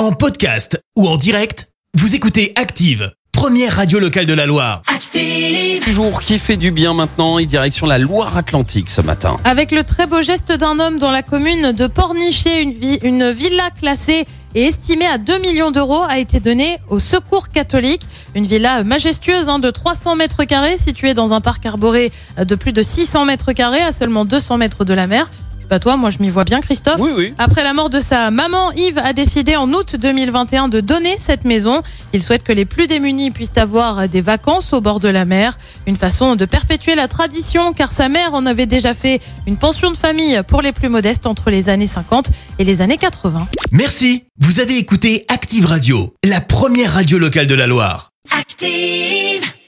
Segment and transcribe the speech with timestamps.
[0.00, 4.80] En podcast ou en direct, vous écoutez Active, première radio locale de la Loire.
[4.86, 5.84] Active.
[5.86, 9.36] Jour qui fait du bien maintenant et direction la Loire-Atlantique ce matin.
[9.44, 13.30] Avec le très beau geste d'un homme dans la commune de Pornichet, une, vi- une
[13.30, 14.24] villa classée
[14.54, 18.00] et estimée à 2 millions d'euros a été donnée au Secours catholique.
[18.34, 22.72] Une villa majestueuse hein, de 300 mètres carrés située dans un parc arboré de plus
[22.72, 25.30] de 600 mètres carrés à seulement 200 mètres de la mer.
[25.70, 26.98] Pas toi, moi je m'y vois bien Christophe.
[26.98, 27.32] Oui, oui.
[27.38, 31.44] Après la mort de sa maman, Yves a décidé en août 2021 de donner cette
[31.44, 31.82] maison.
[32.12, 35.56] Il souhaite que les plus démunis puissent avoir des vacances au bord de la mer.
[35.86, 39.92] Une façon de perpétuer la tradition car sa mère en avait déjà fait une pension
[39.92, 43.46] de famille pour les plus modestes entre les années 50 et les années 80.
[43.70, 48.10] Merci, vous avez écouté Active Radio, la première radio locale de la Loire.
[48.36, 49.39] Active.